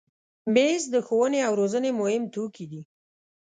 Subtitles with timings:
[0.53, 2.81] مېز د ښوونې او روزنې مهم توکي دي.